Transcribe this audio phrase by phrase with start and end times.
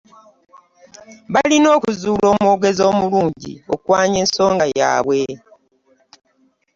[1.33, 5.21] Balina okuzuula omwogezi omulungi okwanja ensonga yaabwe.